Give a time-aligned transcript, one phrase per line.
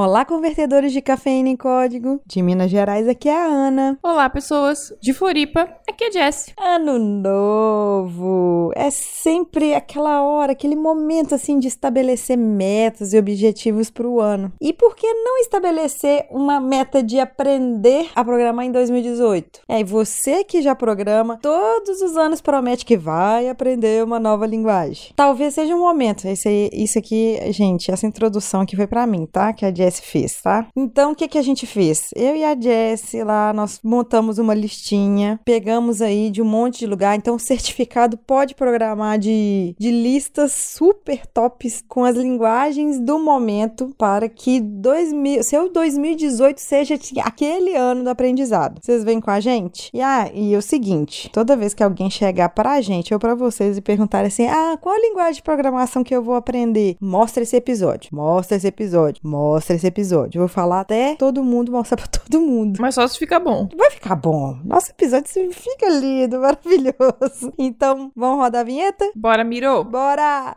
[0.00, 2.20] Olá, convertedores de cafeína em código.
[2.24, 3.98] De Minas Gerais, aqui é a Ana.
[4.00, 4.94] Olá, pessoas.
[5.02, 6.52] De Floripa, aqui é a Jessie.
[6.56, 8.70] Ano novo.
[8.76, 14.52] É sempre aquela hora, aquele momento assim de estabelecer metas e objetivos para o ano.
[14.60, 19.62] E por que não estabelecer uma meta de aprender a programar em 2018?
[19.68, 24.46] É, e você que já programa, todos os anos promete que vai aprender uma nova
[24.46, 25.12] linguagem.
[25.16, 26.28] Talvez seja um momento.
[26.28, 29.52] Esse, isso aqui, gente, essa introdução aqui foi para mim, tá?
[29.52, 30.66] Que a Jessie Jess fez, tá?
[30.76, 32.10] Então, o que, que a gente fez?
[32.14, 36.86] Eu e a Jess lá, nós montamos uma listinha, pegamos aí de um monte de
[36.86, 37.16] lugar.
[37.16, 43.94] Então, o certificado pode programar de, de listas super tops com as linguagens do momento
[43.96, 48.80] para que 2000, seu 2018 seja aquele ano do aprendizado.
[48.82, 49.90] Vocês vêm com a gente?
[49.94, 53.34] E, ah, e é o seguinte, toda vez que alguém chegar pra gente ou pra
[53.34, 56.96] vocês e perguntar assim, ah, qual a linguagem de programação que eu vou aprender?
[57.00, 60.38] Mostra esse episódio, mostra esse episódio, mostra esse episódio.
[60.38, 62.78] Eu vou falar até todo mundo, mostrar pra todo mundo.
[62.80, 63.68] Mas só se fica bom.
[63.76, 64.58] Vai ficar bom.
[64.64, 67.52] Nosso episódio fica lindo, maravilhoso.
[67.58, 69.10] Então, vamos rodar a vinheta?
[69.14, 69.84] Bora, Miro.
[69.84, 70.56] Bora!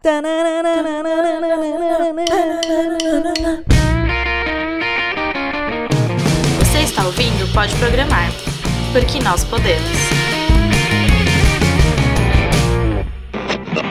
[6.59, 8.31] Você está ouvindo Pode Programar,
[8.91, 9.81] porque nós podemos.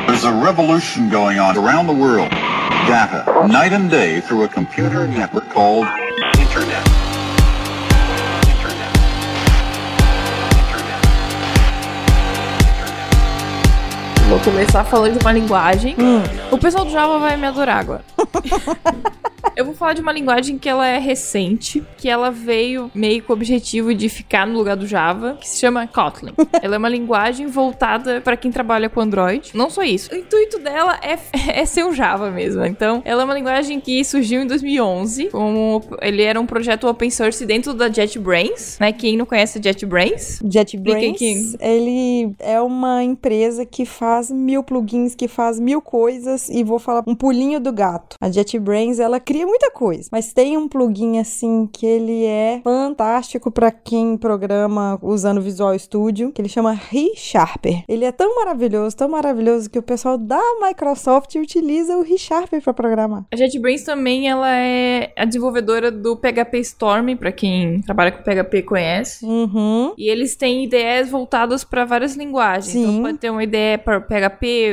[0.06, 2.28] There's a revolution going on around the world.
[2.90, 5.86] Data, night and day through a computer network called
[14.44, 15.94] começar falando de uma linguagem.
[16.50, 18.04] O pessoal do Java vai me adorar agora.
[19.56, 23.32] Eu vou falar de uma linguagem que ela é recente, que ela veio meio com
[23.32, 26.32] o objetivo de ficar no lugar do Java, que se chama Kotlin.
[26.62, 29.50] ela é uma linguagem voltada para quem trabalha com Android.
[29.54, 30.12] Não só isso.
[30.14, 31.18] O intuito dela é,
[31.60, 32.64] é ser um Java mesmo.
[32.64, 37.10] Então, ela é uma linguagem que surgiu em 2011, como ele era um projeto open
[37.10, 38.92] source dentro da JetBrains, né?
[38.92, 40.40] Quem não conhece JetBrains?
[40.42, 46.78] JetBrains, ele é uma empresa que faz mil plugins, que faz mil coisas e vou
[46.78, 48.16] falar um pulinho do gato.
[48.20, 53.50] A JetBrains, ela cria muita coisa, mas tem um plugin assim que ele é fantástico
[53.50, 57.84] para quem programa usando Visual Studio, que ele chama ReSharper.
[57.88, 62.74] Ele é tão maravilhoso, tão maravilhoso que o pessoal da Microsoft utiliza o ReSharper para
[62.74, 63.24] programar.
[63.32, 68.62] A JetBrains também ela é a desenvolvedora do PHP Storm, para quem trabalha com PHP
[68.62, 69.24] conhece.
[69.24, 69.94] Uhum.
[69.96, 72.72] E eles têm ideias voltadas para várias linguagens.
[72.72, 72.82] Sim.
[72.82, 74.19] Então pode ter uma ideia para PHP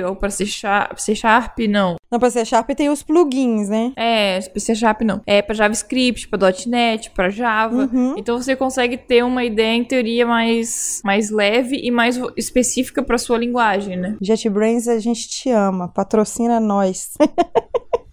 [0.08, 1.96] ou para C Sharp, C Sharp, não.
[2.12, 3.92] Não, pra C Sharp tem os plugins, né?
[3.96, 5.22] É, C Sharp não.
[5.26, 7.90] É para JavaScript, para .NET, para Java.
[7.92, 8.16] Uhum.
[8.18, 13.18] Então você consegue ter uma ideia em teoria mais mais leve e mais específica para
[13.18, 14.18] sua linguagem, né?
[14.22, 17.10] JetBrains, a gente te ama, patrocina nós.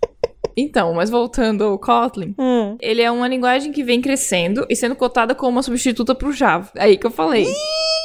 [0.56, 2.76] Então, mas voltando ao Kotlin, Hum.
[2.81, 6.69] ele é uma linguagem que vem crescendo e sendo cotada como uma substituta pro Java.
[6.76, 7.47] Aí que eu falei.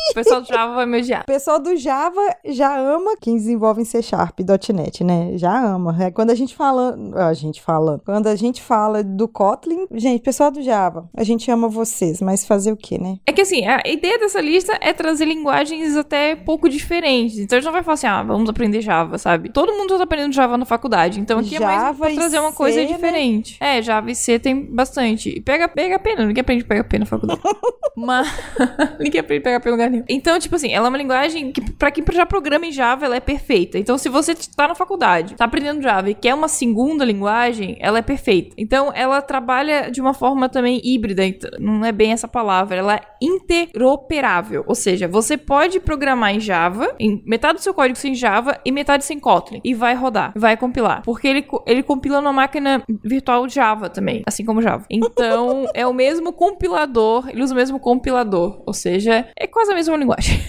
[0.10, 1.22] O pessoal do Java vai me odiar.
[1.22, 4.40] O pessoal do Java já ama quem desenvolve em C Sharp,
[4.74, 5.34] .NET, né?
[5.36, 5.96] Já ama.
[6.04, 10.22] É quando a gente fala, a gente fala, quando a gente fala do Kotlin, gente,
[10.22, 13.18] pessoal do Java, a gente ama vocês, mas fazer o quê, né?
[13.28, 17.38] É que assim, a ideia dessa lista é trazer linguagens até pouco diferentes.
[17.38, 19.50] Então a gente não vai falar assim, ah, vamos aprender Java, sabe?
[19.52, 21.20] Todo mundo tá aprendendo Java na faculdade.
[21.20, 22.86] Então aqui é mais Java pra e trazer uma coisa né?
[22.86, 23.58] diferente.
[23.60, 25.30] É, Java e C tem bastante.
[25.30, 26.28] E pega PHP, não.
[26.28, 27.42] Ninguém aprende PHP na faculdade.
[27.96, 28.28] Mas
[29.00, 30.06] ninguém aprende PHP em lugar nenhum.
[30.08, 33.16] Então, tipo assim, ela é uma linguagem que, pra quem já programa em Java, ela
[33.16, 33.78] é perfeita.
[33.78, 38.00] Então, se você tá na faculdade, tá aprendendo Java e quer uma segunda linguagem, ela
[38.00, 38.56] é perfeita.
[38.58, 41.26] Então, ela trabalha de uma forma também híbrida.
[41.26, 42.78] então, Não é bem essa palavra.
[42.78, 44.64] Ela é interoperável.
[44.68, 48.72] Ou seja, você pode programar em Java, em metade do seu código sem Java e
[48.72, 49.62] metade sem Kotlin.
[49.64, 51.02] E vai rodar, vai compilar.
[51.04, 54.86] Porque ele, ele compila numa máquina virtual Java também, assim como Java.
[54.90, 58.62] Então, é o mesmo compilador, ele usa o mesmo compilador.
[58.66, 60.40] Ou seja, é quase a mesma linguagem.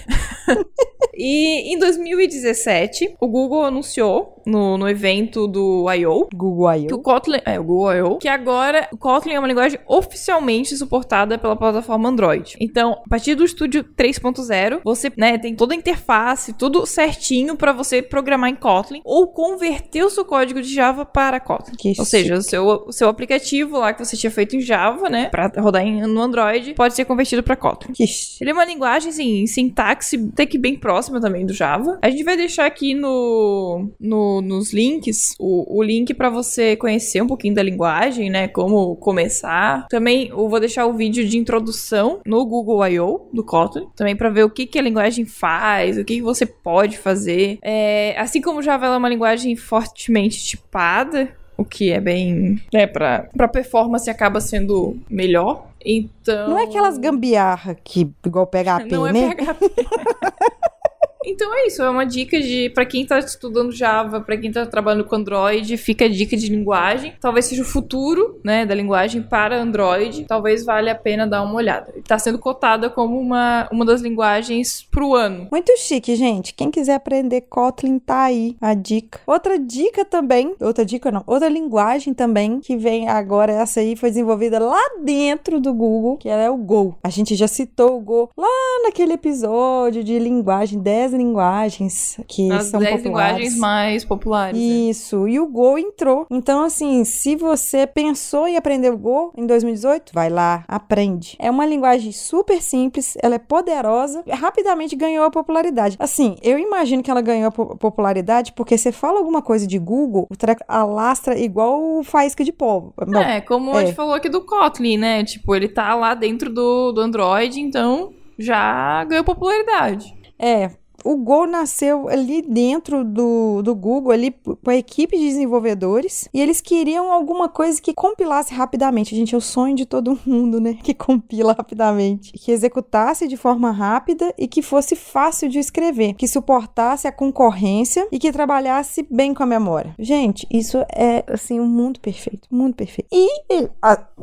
[1.13, 6.27] E em 2017, o Google anunciou no, no evento do I.O.
[6.33, 7.01] Google que o I.O.
[7.01, 11.55] Kotlin, é, o Google I.O., que agora o Kotlin é uma linguagem oficialmente suportada pela
[11.55, 12.55] plataforma Android.
[12.59, 17.71] Então, a partir do Studio 3.0, você, né, tem toda a interface, tudo certinho para
[17.71, 21.75] você programar em Kotlin ou converter o seu código de Java para Kotlin.
[21.77, 25.09] Que Ou seja, o seu, o seu aplicativo lá que você tinha feito em Java,
[25.09, 27.93] né, para rodar em- no Android, pode ser convertido para Kotlin.
[27.93, 28.05] Que
[28.39, 31.97] Ele é uma linguagem, assim, sintaxe até que bem próxima também do Java.
[32.01, 37.21] A gente vai deixar aqui no, no- nos links o, o link pra você conhecer
[37.21, 38.47] um pouquinho da linguagem, né?
[38.47, 39.87] Como começar.
[39.89, 43.29] Também eu vou deixar o vídeo de introdução no Google I.O.
[43.33, 43.87] do Kotlin.
[43.95, 47.57] Também pra ver o que, que a linguagem faz, o que, que você pode fazer.
[47.63, 52.87] É, assim como o Java é uma linguagem fortemente tipada, o que é bem, né,
[52.87, 55.67] pra, pra performance acaba sendo melhor.
[55.83, 56.49] Então.
[56.49, 59.35] Não é aquelas gambiarra que igual PHP, Não é né?
[59.35, 59.71] PHP.
[61.25, 64.65] Então é isso, é uma dica de para quem tá estudando Java, para quem tá
[64.65, 67.13] trabalhando com Android, fica a dica de linguagem.
[67.19, 70.25] Talvez seja o futuro, né, da linguagem para Android.
[70.25, 71.93] Talvez valha a pena dar uma olhada.
[72.07, 75.47] Tá sendo cotada como uma, uma das linguagens pro ano.
[75.51, 76.53] Muito chique, gente.
[76.53, 79.19] Quem quiser aprender Kotlin, tá aí a dica.
[79.27, 84.09] Outra dica também, outra dica não, outra linguagem também que vem agora, essa aí foi
[84.09, 86.97] desenvolvida lá dentro do Google, que é o Go.
[87.03, 88.47] A gente já citou o Go lá
[88.83, 93.03] naquele episódio de linguagem, 10 linguagens que As são 10 populares.
[93.37, 94.57] linguagens mais populares.
[94.57, 94.63] né?
[94.63, 96.25] Isso, e o Go entrou.
[96.29, 101.35] Então, assim, se você pensou em aprender o Go em 2018, vai lá, aprende.
[101.39, 105.95] É uma linguagem super simples, ela é poderosa, rapidamente ganhou a popularidade.
[105.99, 109.77] Assim, eu imagino que ela ganhou a po- popularidade porque você fala alguma coisa de
[109.77, 112.91] Google, o treco alastra igual faísca de pó.
[113.07, 113.85] Não, É, como a é.
[113.87, 115.23] gente falou aqui do Kotlin, né?
[115.23, 120.13] Tipo, ele tá lá dentro do, do Android, então já ganhou popularidade.
[120.39, 120.71] É,
[121.03, 126.41] o Go nasceu ali dentro do, do Google, ali com a equipe de desenvolvedores, e
[126.41, 129.15] eles queriam alguma coisa que compilasse rapidamente.
[129.15, 130.77] Gente, é o sonho de todo mundo, né?
[130.81, 132.33] Que compila rapidamente.
[132.33, 136.13] Que executasse de forma rápida e que fosse fácil de escrever.
[136.13, 139.95] Que suportasse a concorrência e que trabalhasse bem com a memória.
[139.99, 142.47] Gente, isso é, assim, um mundo perfeito.
[142.51, 143.07] Um mundo perfeito.
[143.11, 143.29] E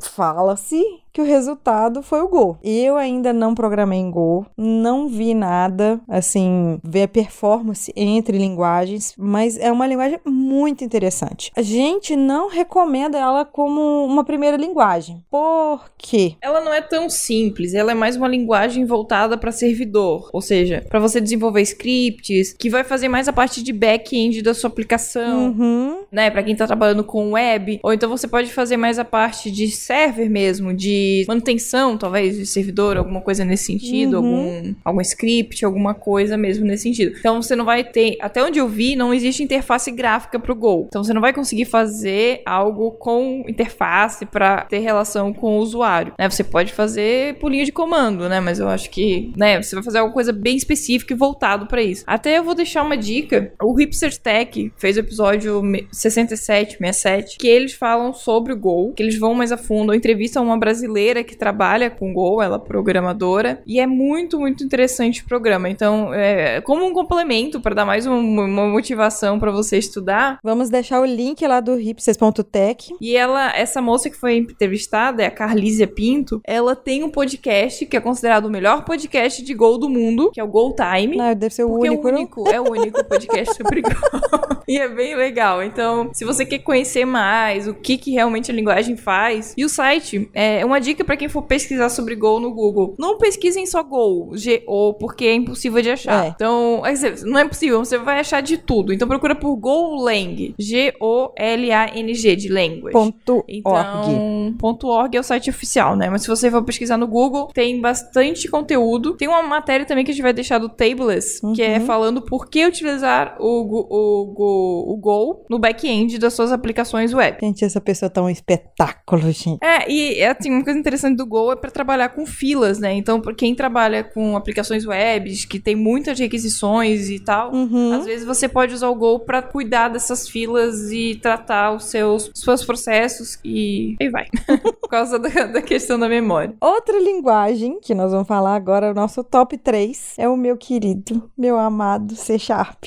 [0.01, 0.83] fala-se
[1.19, 2.59] que o resultado foi o Go.
[2.63, 9.15] Eu ainda não programei em Go, não vi nada, assim, ver a performance entre linguagens,
[9.19, 11.51] mas é uma linguagem muito interessante.
[11.57, 15.25] A gente não recomenda ela como uma primeira linguagem.
[15.29, 16.37] Por quê?
[16.41, 20.87] Ela não é tão simples, ela é mais uma linguagem voltada para servidor, ou seja,
[20.89, 25.49] para você desenvolver scripts, que vai fazer mais a parte de back-end da sua aplicação.
[25.49, 26.05] Uhum.
[26.13, 29.51] né, Pra quem tá trabalhando com web, ou então você pode fazer mais a parte
[29.51, 34.27] de server mesmo, de manutenção, talvez, de servidor, alguma coisa nesse sentido, Uhum.
[34.47, 37.17] algum, algum script, alguma coisa mesmo nesse sentido.
[37.19, 40.87] Então você não vai ter, até onde eu vi, não existe interface gráfica pro Go.
[40.89, 46.13] Então você não vai conseguir fazer algo com interface pra ter relação com o usuário,
[46.19, 46.29] né?
[46.29, 48.41] Você pode fazer por linha de comando, né?
[48.41, 51.83] Mas eu acho que, né, você vai fazer alguma coisa bem específica e voltado pra
[51.83, 52.05] isso.
[52.07, 53.53] Até eu vou deixar uma dica.
[53.63, 58.93] O Hipster Tech fez o episódio me- 67, 67, que eles falam sobre o Go,
[58.95, 60.59] que eles vão mais a fundo, entrevistam uma
[60.99, 65.69] brasileira que trabalha com Go, ela é programadora, e é muito, muito interessante o programa.
[65.69, 70.69] Então, é como um complemento para dar mais um- uma motivação pra você estudar, Vamos
[70.71, 72.95] deixar o link lá do hipsters.tech.
[73.01, 77.87] e ela, essa moça que foi entrevistada, é a Carlísia Pinto, ela tem um podcast
[77.87, 81.17] que é considerado o melhor podcast de Go do mundo, que é o Go Time.
[81.17, 82.19] Não, deve ser o único, é o não?
[82.19, 83.91] único, é o único podcast sobre Go.
[84.67, 85.63] e é bem legal.
[85.63, 89.69] Então, se você quer conhecer mais o que, que realmente a linguagem faz, e o
[89.69, 92.95] site é uma dica pra quem for pesquisar sobre Go no Google.
[92.99, 96.27] Não pesquisem só Go, G-O, porque é impossível de achar.
[96.27, 96.29] É.
[96.29, 98.93] Então, dizer, não é possível, você vai achar de tudo.
[98.93, 102.93] Então procura por GoLang, G-O-L-A-N-G, de language.
[102.93, 103.45] Ponto org.
[103.49, 106.09] Então, ponto .org é o site oficial, né?
[106.11, 109.15] Mas se você for pesquisar no Google, tem bastante conteúdo.
[109.17, 112.49] Tem uma matéria também que a gente vai deixar do Tableless, que é falando por
[112.49, 117.39] que utilizar o, Go- o, Go, o Go no back-end das suas aplicações web.
[117.43, 119.59] Gente, essa pessoa tá um espetáculo, gente.
[119.63, 122.93] É, e é, assim, coisa interessante do Go é para trabalhar com filas, né?
[122.93, 127.93] Então, quem trabalha com aplicações web, que tem muitas requisições e tal, Uhum.
[127.95, 132.31] às vezes você pode usar o Go para cuidar dessas filas e tratar os seus,
[132.35, 134.27] seus processos e aí vai.
[134.81, 136.55] Por causa da, da questão da memória.
[136.61, 141.31] Outra linguagem que nós vamos falar agora, o nosso top 3, é o meu querido,
[141.37, 142.85] meu amado C Sharp.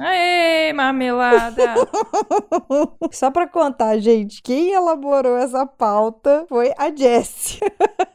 [0.00, 1.74] Aê, marmelada!
[3.12, 7.60] Só pra contar, gente, quem elaborou essa pauta foi a Jessie.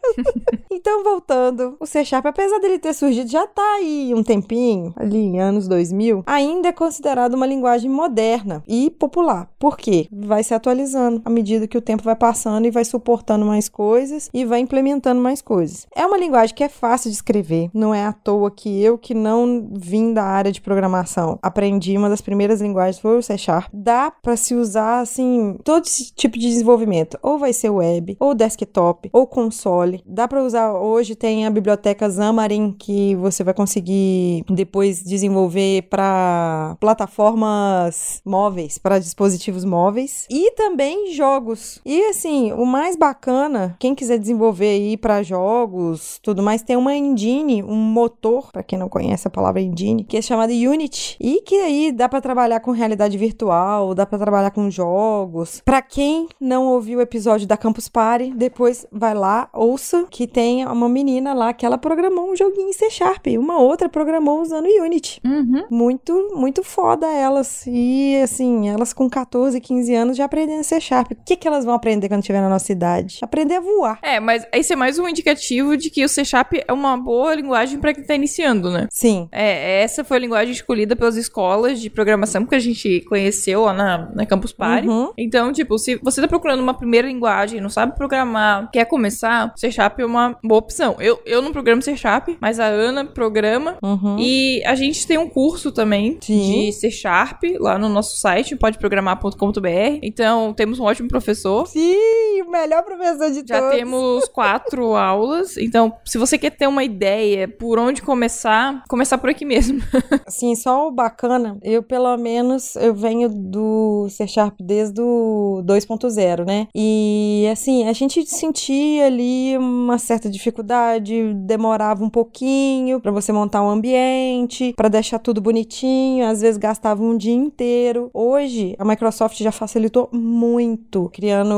[0.70, 5.18] então, voltando, o C Sharp, apesar dele ter surgido, já tá aí um tempinho, ali
[5.18, 9.50] em anos 2000, ainda é considerado uma linguagem moderna e popular.
[9.58, 10.08] Por quê?
[10.12, 14.30] Vai se atualizando à medida que o tempo vai passando e vai suportando mais coisas
[14.34, 15.88] e vai implementando mais coisas.
[15.96, 19.14] É uma linguagem que é fácil de escrever, não é à toa que eu, que
[19.14, 23.70] não vim da área de programação, aprendi uma das primeiras linguagens foi o C Sharp.
[23.74, 28.34] Dá pra se usar assim, todo esse tipo de desenvolvimento, ou vai ser web, ou
[28.34, 30.02] desktop, ou console.
[30.06, 36.78] Dá pra usar hoje tem a biblioteca Xamarin que você vai conseguir depois desenvolver para
[36.80, 41.80] plataformas móveis, para dispositivos móveis e também jogos.
[41.86, 46.96] E assim, o mais bacana, quem quiser desenvolver aí para jogos, tudo mais, tem uma
[46.96, 51.42] engine, um motor, para quem não conhece a palavra engine, que é chamada Unity e
[51.42, 55.62] que E aí dá pra trabalhar com realidade virtual, dá pra trabalhar com jogos.
[55.66, 60.66] Pra quem não ouviu o episódio da Campus Party, depois vai lá, ouça que tem
[60.66, 64.68] uma menina lá que ela programou um joguinho em C Sharp, uma outra programou usando
[64.68, 65.20] Unity.
[65.26, 65.66] Uhum.
[65.70, 67.66] Muito, muito foda elas.
[67.68, 71.12] E assim, elas com 14, 15 anos já aprendendo C Sharp.
[71.12, 73.20] O que, que elas vão aprender quando estiver na nossa idade?
[73.22, 74.00] Aprender a voar.
[74.02, 77.36] É, mas esse é mais um indicativo de que o C Sharp é uma boa
[77.36, 78.88] linguagem pra quem tá iniciando, né?
[78.90, 79.28] Sim.
[79.30, 83.74] É, essa foi a linguagem escolhida pelas escolas de programação que a gente conheceu lá
[83.74, 84.88] na, na Campus Party.
[84.88, 85.12] Uhum.
[85.18, 89.72] Então, tipo, se você tá procurando uma primeira linguagem, não sabe programar, quer começar, C
[89.72, 90.96] Sharp é uma boa opção.
[91.00, 93.78] Eu, eu não programo C Sharp, mas a Ana programa.
[93.82, 94.18] Uhum.
[94.20, 96.68] E a gente tem um curso também Sim.
[96.68, 100.00] de C Sharp lá no nosso site, podeprogramar.com.br.
[100.02, 101.68] Então, temos um ótimo professor.
[101.68, 103.76] Sim, o melhor professor de Já todos.
[103.76, 105.58] temos quatro aulas.
[105.58, 109.82] Então, se você quer ter uma ideia por onde começar, começar por aqui mesmo.
[110.26, 116.46] Assim, só o bacana, eu pelo menos, eu venho do C Sharp desde o 2.0,
[116.46, 116.68] né?
[116.74, 123.62] E assim, a gente sentia ali uma certa dificuldade, demorava um pouquinho pra você montar
[123.62, 128.10] um ambiente, pra deixar tudo bonitinho, às vezes gastava um dia inteiro.
[128.14, 131.56] Hoje, a Microsoft já facilitou muito, criando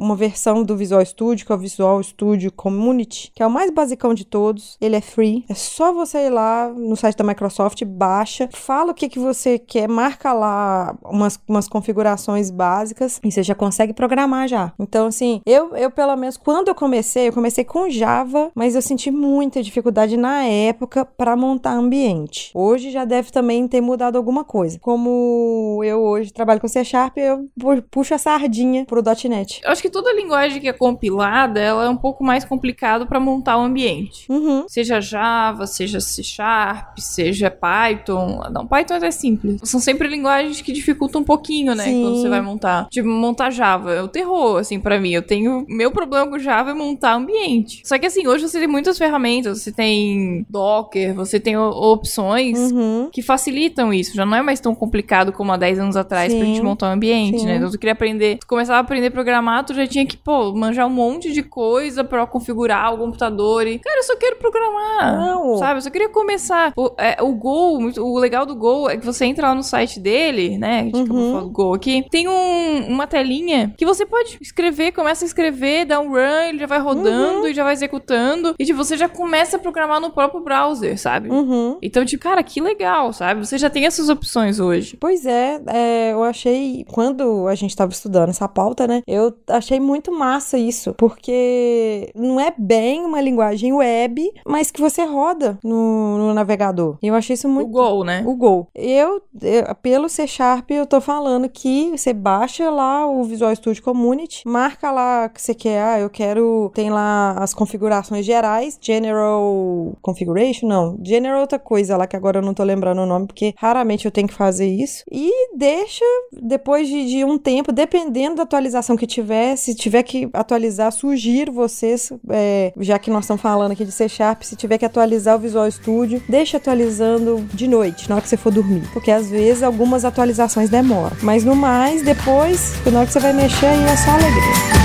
[0.00, 3.70] uma versão do Visual Studio, que é o Visual Studio Community, que é o mais
[3.70, 4.76] basicão de todos.
[4.80, 5.44] Ele é free.
[5.48, 9.58] É só você ir lá no site da Microsoft, baixa, fala o que, que você
[9.60, 14.72] quer, marca lá umas, umas configurações básicas e você já consegue programar já.
[14.78, 18.82] Então, assim, eu, eu pelo menos, quando eu comecei, eu comecei com Java, mas eu
[18.82, 22.50] senti muita dificuldade na época para montar ambiente.
[22.54, 24.80] Hoje já deve também ter mudado alguma coisa.
[24.80, 29.60] Como eu hoje trabalho com C Sharp, eu pu- puxo a sardinha pro .NET.
[29.64, 33.20] Eu acho que toda linguagem que é compilada, ela é um pouco mais complicado para
[33.20, 34.26] montar o ambiente.
[34.28, 34.64] Uhum.
[34.68, 38.40] Seja Java, seja C Sharp, seja Python.
[38.50, 39.60] Não, Python é simples.
[39.64, 41.84] São sempre linguagens que dificultam um pouquinho, né?
[41.84, 42.02] Sim.
[42.02, 42.88] Quando você vai montar.
[42.90, 45.12] Tipo, montar Java é o terror, assim, pra mim.
[45.12, 45.64] Eu tenho.
[45.68, 47.82] Meu problema com Java é montar ambiente.
[47.84, 49.62] Só que, assim, hoje você tem muitas ferramentas.
[49.62, 52.72] Você tem Docker, você tem opções.
[52.72, 53.08] Uhum.
[53.12, 56.44] Que facilitam isso, já não é mais tão complicado como há 10 anos atrás pra
[56.44, 56.54] Sim.
[56.54, 57.46] gente montar um ambiente, Sim.
[57.46, 57.56] né?
[57.56, 60.52] Então tu queria aprender, tu começava a aprender a programar, tu já tinha que, pô,
[60.54, 65.16] manjar um monte de coisa pra configurar o computador e, cara, eu só quero programar.
[65.16, 65.56] Não.
[65.56, 65.78] Sabe?
[65.78, 66.72] Eu só queria começar.
[66.76, 69.98] O, é, o Go, o legal do Go é que você entra lá no site
[70.00, 70.80] dele, né?
[70.80, 71.32] A gente acabou Uhum.
[71.32, 72.04] falando do Go aqui.
[72.10, 76.58] Tem um- uma telinha que você pode escrever, começa a escrever, dá um run, ele
[76.58, 77.46] já vai rodando Uhum.
[77.48, 78.54] e já vai executando.
[78.58, 81.28] E tipo, você já começa a programar no próprio browser, sabe?
[81.30, 81.78] Uhum.
[81.82, 83.44] Então, tipo, cara, que legal, sabe?
[83.44, 84.96] Você já tem essas opções hoje.
[85.00, 89.80] Pois é, é, eu achei, quando a gente tava estudando essa pauta, né, eu achei
[89.80, 96.18] muito massa isso, porque não é bem uma linguagem web, mas que você roda no,
[96.18, 96.96] no navegador.
[97.02, 97.68] E eu achei isso muito...
[97.68, 98.22] O Go, né?
[98.26, 98.68] O Go.
[98.86, 103.82] Eu, eu- pelo C Sharp, eu tô falando que você baixa lá o Visual Studio
[103.82, 109.96] Community, marca lá que você quer, ah, eu quero, tem lá as configurações gerais, General
[110.02, 113.54] Configuration, não, General outra coisa lá que agora eu não tô lembrando o nome, porque
[113.56, 116.04] raramente eu tenho que fazer isso, e deixa,
[116.42, 121.50] depois de, de um tempo, dependendo da atualização que tiver, se tiver que atualizar, sugiro
[121.52, 125.36] vocês, é, já que nós estamos falando aqui de C Sharp, se tiver que atualizar
[125.36, 128.63] o Visual Studio, deixa atualizando de noite, na hora que você for dormir.
[128.92, 131.16] Porque às vezes algumas atualizações demoram.
[131.22, 134.83] Mas no mais, depois, na hora que você vai mexer, aí é só alegria.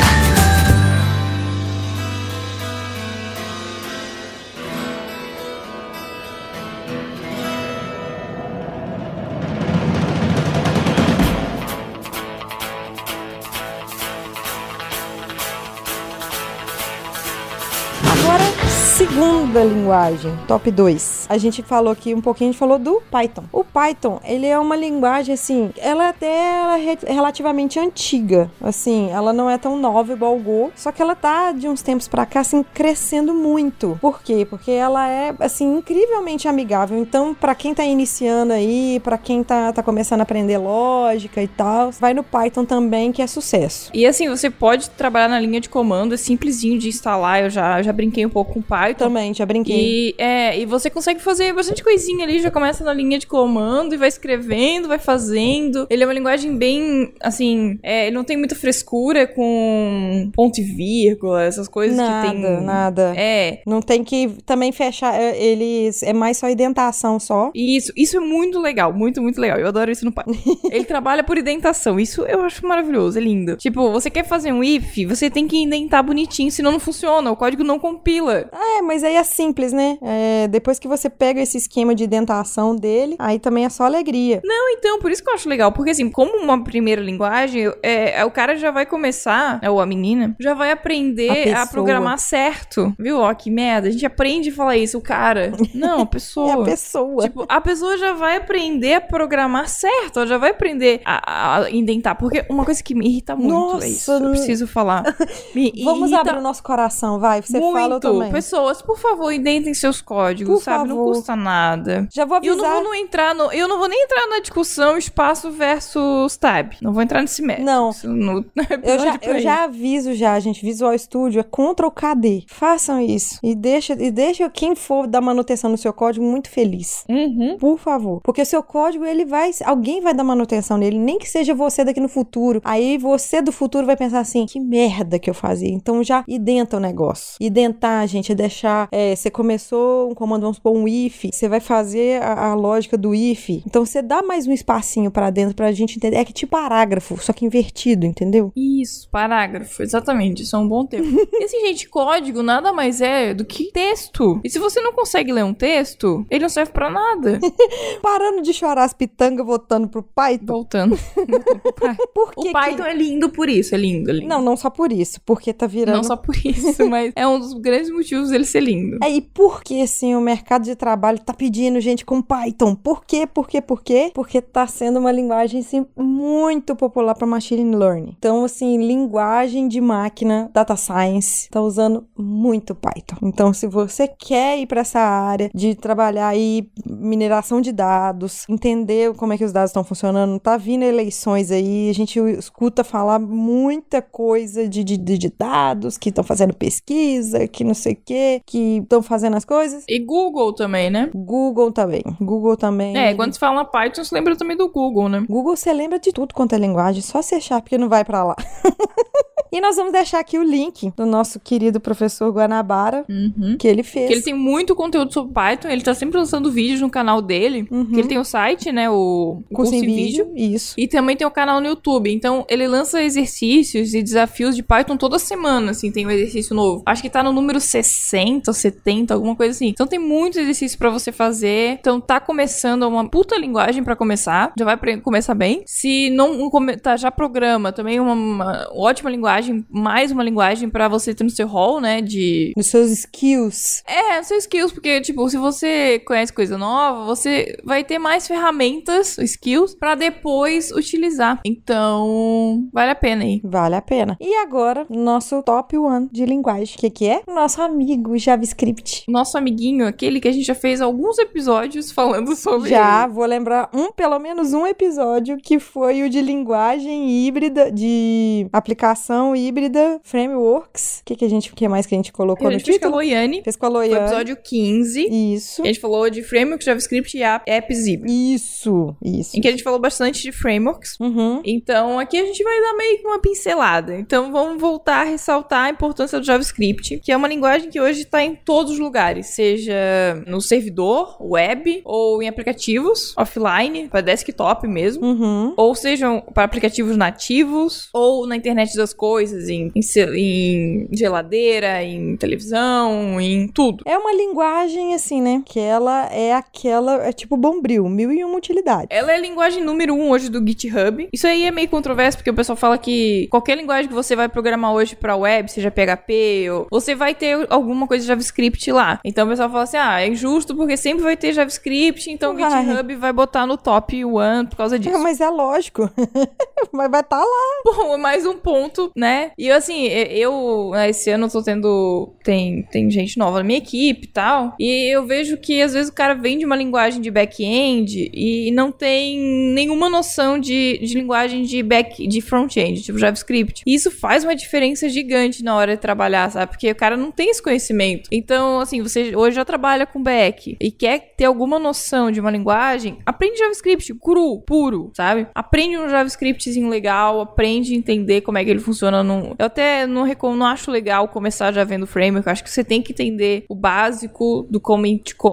[19.60, 21.28] Segunda linguagem, top 2.
[21.30, 23.44] A gente falou aqui um pouquinho, a gente falou do Python.
[23.52, 28.50] O Python, ele é uma linguagem, assim, ela é até ela é re- relativamente antiga.
[28.62, 31.82] Assim, ela não é tão nova igual o Go, só que ela tá, de uns
[31.82, 33.98] tempos pra cá, assim, crescendo muito.
[34.02, 34.46] Por quê?
[34.50, 36.98] Porque ela é, assim, incrivelmente amigável.
[36.98, 41.48] Então, pra quem tá iniciando aí, pra quem tá, tá começando a aprender lógica e
[41.48, 43.90] tal, vai no Python também, que é sucesso.
[43.94, 47.44] E assim, você pode trabalhar na linha de comando, é simplesinho de instalar.
[47.44, 49.10] Eu já, já brinquei um pouco com Python.
[49.10, 49.76] Também, já brinquei.
[49.76, 53.94] E, é, e você consegue fazer bastante coisinha ali, já começa na linha de comando
[53.94, 55.88] e vai escrevendo, vai fazendo.
[55.90, 60.64] Ele é uma linguagem bem, assim, é, ele não tem muita frescura com ponto e
[60.64, 62.62] vírgula, essas coisas nada, que tem.
[62.62, 63.14] nada.
[63.18, 67.52] É, Não tem que também fechar, é, eles é mais só indentação só.
[67.56, 69.58] Isso, isso é muito legal, muito, muito legal.
[69.58, 70.34] Eu adoro isso no Python.
[70.72, 73.56] Ele trabalha por indentação, isso eu acho maravilhoso, é lindo.
[73.58, 77.36] Tipo, você quer fazer um if, você tem que indentar bonitinho, senão não funciona, o
[77.36, 78.50] código não compila.
[78.54, 79.98] É, mas aí é simples, né?
[80.02, 84.42] É, depois que você pega esse esquema de dentação dele, aí também é só alegria.
[84.44, 85.72] Não, então, por isso que eu acho legal.
[85.72, 89.86] Porque, assim, como uma primeira linguagem, é, é, o cara já vai começar, ou a
[89.86, 92.94] menina, já vai aprender A a, programar certo.
[93.00, 93.20] Viu?
[93.20, 93.88] Ó, que merda.
[93.88, 95.54] A gente aprende a falar isso, o cara.
[95.74, 96.50] Não, a pessoa.
[96.50, 97.24] É a pessoa.
[97.24, 101.72] Tipo, a pessoa já vai aprender a programar certo, ela já vai aprender a, a
[101.72, 102.18] indentar.
[102.18, 104.12] Porque uma coisa que me irrita muito Nossa, é isso.
[104.12, 105.04] Eu preciso falar.
[105.56, 107.42] Me Vamos irrita abrir o nosso coração, vai.
[107.42, 107.74] Você muito.
[107.74, 108.32] fala eu também.
[108.32, 110.90] Pessoas, por favor, indentem seus códigos, Por sabe?
[110.90, 111.14] Não favor.
[111.14, 112.08] custa nada.
[112.14, 112.82] Já vou E eu não avisar.
[112.82, 116.74] vou não entrar no, eu não vou nem entrar na discussão espaço versus tab.
[116.82, 117.66] Não vou entrar nesse mérito.
[117.66, 117.92] Não.
[118.04, 118.46] No
[118.84, 120.62] Eu já, eu já aviso já, gente.
[120.66, 122.44] Visual Studio é contra o KD.
[122.48, 123.40] Façam isso.
[123.44, 127.04] E deixa, e deixa quem for dar manutenção no seu código muito feliz.
[127.10, 127.58] Uhum.
[127.58, 128.22] Por favor.
[128.24, 129.52] Porque o seu código, ele vai.
[129.66, 130.98] Alguém vai dar manutenção nele.
[130.98, 132.62] Nem que seja você daqui no futuro.
[132.64, 135.70] Aí você do futuro vai pensar assim: que merda que eu fazia.
[135.70, 137.36] Então já identa o negócio.
[137.40, 138.88] Identar, gente, é deixar.
[138.92, 141.26] é, você começou um comando, vamos supor, um if.
[141.32, 143.50] Você vai fazer a, a lógica do if.
[143.50, 146.18] Então você dá mais um espacinho pra dentro pra gente entender.
[146.18, 148.52] É que tipo parágrafo, só que invertido, entendeu?
[148.56, 151.08] Isso, parágrafo, exatamente, isso é um bom termo.
[151.32, 154.42] e assim, gente, código nada mais é do que texto.
[154.44, 157.40] E se você não consegue ler um texto, ele não serve pra nada.
[158.02, 160.46] Parando de chorar as pitangas voltando pro Python.
[160.46, 161.00] Voltando.
[162.14, 162.90] Por o que Python que...
[162.90, 164.28] é lindo por isso, é lindo, é lindo.
[164.28, 165.22] Não, não só por isso.
[165.26, 168.62] Porque tá virando Não só por isso, mas é um dos grandes motivos dele ser
[168.62, 168.98] lindo.
[169.02, 172.76] É, e por que, assim, o mercado de trabalho tá pedindo gente com Python?
[172.76, 173.26] Por quê?
[173.28, 173.62] Por quê?
[173.62, 174.12] Por quê?
[174.14, 178.16] Porque tá sendo uma linguagem, assim, muito popular para machine learning.
[178.18, 183.18] Então, assim, linguagem de máquina, data science, tá usando muito Python.
[183.24, 189.14] Então, se você quer ir para essa área de trabalhar aí mineração de dados, entender
[189.16, 193.20] como é que os dados estão funcionando, tá vindo eleições aí, a gente escuta falar
[193.20, 198.42] muita coisa de, de, de- dados, que estão fazendo pesquisa, que não sei o que,
[198.46, 199.84] que estão fazendo as coisas.
[199.88, 201.10] E Google também, né?
[201.14, 202.02] Google também.
[202.20, 202.98] Google também.
[202.98, 205.24] É, quando se fala Python, se lembra também do Google, né?
[205.30, 208.24] Google você lembra de tudo quanto é linguagem, só se achar porque não vai pra
[208.24, 208.36] lá.
[209.52, 213.56] e nós vamos deixar aqui o link do nosso querido professor Guanabara, Uhum.
[213.60, 214.08] que ele fez.
[214.08, 217.68] Que ele tem muito conteúdo sobre Python, ele tá sempre lançando vídeos no canal dele.
[217.70, 217.86] Uhum.
[217.88, 218.90] Que ele tem o site, né?
[218.90, 220.32] O curso em vídeo.
[220.36, 220.74] Isso.
[220.78, 222.12] E também tem o canal no YouTube.
[222.12, 226.84] Então, ele lança exercícios e desafios de Python toda semana, assim, tem um exercício novo.
[226.86, 228.79] Acho que tá no número 60 ou 70,
[229.14, 229.68] alguma coisa assim.
[229.68, 231.78] Então, tem muitos exercícios pra você fazer.
[231.80, 234.54] Então, tá começando uma puta linguagem pra começar.
[234.58, 235.64] Já vai começar bem.
[235.66, 236.50] Se não
[236.82, 241.30] tá já programa, também uma, uma ótima linguagem, mais uma linguagem pra você ter no
[241.30, 243.84] seu hall, né, de Nos seus skills.
[243.86, 249.18] é, seus skills, porque, tipo, se você conhece coisa nova, você vai ter mais ferramentas,
[249.18, 251.40] skills, pra depois utilizar.
[251.46, 253.42] Então, vale a pena aí.
[253.44, 254.18] Vale a pena.
[254.20, 256.76] E agora, nosso top one de linguagem.
[256.76, 257.22] O que, que é?
[257.28, 258.69] Nosso amigo JavaScript.
[259.08, 263.14] Nosso amiguinho, aquele que a gente já fez alguns episódios falando sobre Já ele.
[263.14, 269.36] vou lembrar um, pelo menos um episódio que foi o de linguagem híbrida, de aplicação
[269.36, 271.00] híbrida, frameworks.
[271.02, 272.78] O que, que a gente, que mais que a gente colocou A no gente fez
[272.78, 272.96] com a título?
[273.04, 274.06] Loiane, Fez com a foi o Loiane.
[274.06, 275.34] episódio 15.
[275.36, 275.62] Isso.
[275.62, 278.16] A gente falou de framework, JavaScript e app- apps híbridos.
[278.16, 279.38] Isso, isso.
[279.38, 280.98] Em que a gente falou bastante de frameworks.
[281.00, 281.42] Uhum.
[281.46, 283.98] Então, aqui a gente vai dar meio que uma pincelada.
[283.98, 288.02] Então, vamos voltar a ressaltar a importância do JavaScript, que é uma linguagem que hoje
[288.02, 294.68] está em todos os lugares, seja no servidor, web, ou em aplicativos offline, para desktop
[294.68, 295.06] mesmo.
[295.06, 295.54] Uhum.
[295.56, 299.82] Ou sejam para aplicativos nativos, ou na internet das coisas, em, em
[300.14, 303.84] em geladeira, em televisão, em tudo.
[303.88, 305.42] É uma linguagem assim, né?
[305.46, 308.88] Que ela é aquela, é tipo bombril, mil e uma utilidade.
[308.90, 311.08] Ela é a linguagem número um hoje do GitHub.
[311.14, 314.28] Isso aí é meio controverso, porque o pessoal fala que qualquer linguagem que você vai
[314.28, 319.00] programar hoje pra web, seja PHP, ou você vai ter alguma coisa de JavaScript lá.
[319.04, 322.38] Então o pessoal fala assim: ah, é injusto porque sempre vai ter JavaScript, então o.
[322.38, 324.98] GitHub vai botar no top one por causa disso.
[325.00, 325.90] Mas é lógico.
[326.72, 327.62] mas vai estar lá.
[327.66, 329.32] Bom, é mais um ponto, né?
[329.38, 332.14] E assim, eu, né, esse ano eu tô tendo.
[332.24, 334.56] Tem, tem gente nova na minha equipe e tal.
[334.60, 338.52] E eu vejo que às vezes o cara vem de uma linguagem de back-end e
[338.52, 339.20] não tem
[339.54, 343.64] nenhuma noção de, de linguagem de back de front-end, tipo JavaScript.
[343.66, 346.52] E isso faz uma diferença gigante na hora de trabalhar, sabe?
[346.52, 348.10] Porque o cara não tem esse conhecimento.
[348.12, 352.32] Então, assim, você hoje já trabalha com back e quer ter alguma noção de uma
[352.32, 355.28] linguagem, aprende JavaScript cru, puro, sabe?
[355.34, 359.36] Aprende um JavaScriptzinho legal, aprende a entender como é que ele funciona num.
[359.38, 360.36] Eu até não, recom...
[360.36, 362.28] não acho legal começar já vendo framework.
[362.28, 364.84] Eu acho que você tem que entender o básico do como,